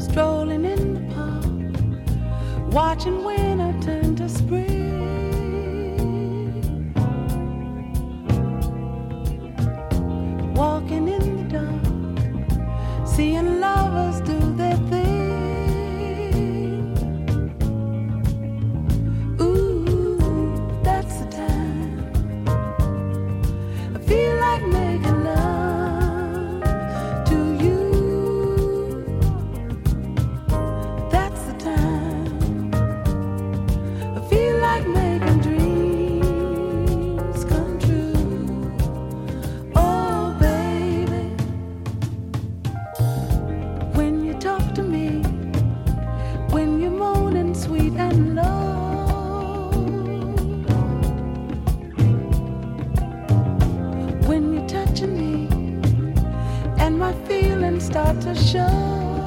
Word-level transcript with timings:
strolling 0.00 0.64
in 0.64 0.94
the 0.94 1.14
park, 1.14 2.72
watching 2.72 3.24
winter. 3.24 3.67
to 54.98 55.06
me, 55.06 55.46
and 56.78 56.98
my 56.98 57.12
feelings 57.28 57.86
start 57.86 58.20
to 58.20 58.34
show. 58.34 59.17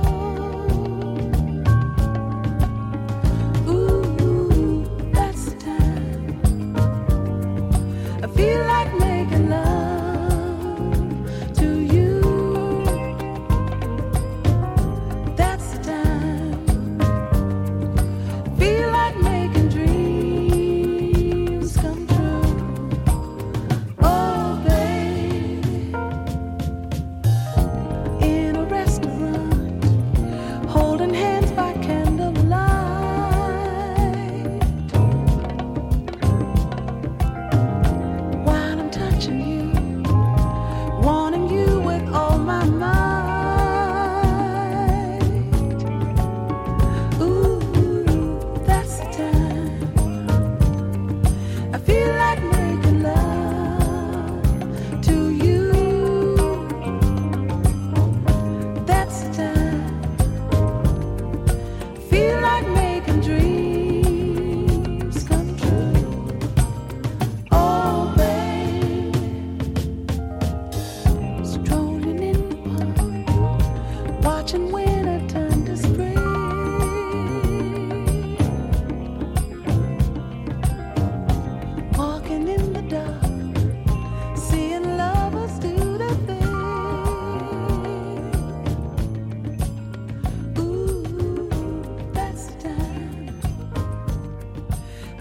imagine. 39.27 39.50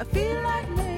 I 0.00 0.04
feel 0.04 0.42
like. 0.42 0.89